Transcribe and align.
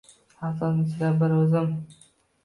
Xazon 0.43 0.79
ichra 0.85 1.09
bir 1.19 1.35
o‘zim 1.35 1.69